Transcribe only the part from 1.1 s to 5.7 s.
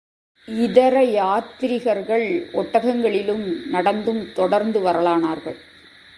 யாத்திரிகர்கள் ஒட்டகங்களிலும், நடந்தும் தொடர்ந்து வரலானார்கள்.